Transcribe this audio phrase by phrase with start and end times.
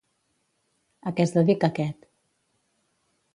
[1.11, 2.09] A què es dedica aquest?